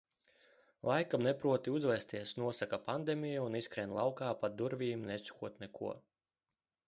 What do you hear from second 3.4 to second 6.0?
un izskrien laukā pa durvīm nesakot neko.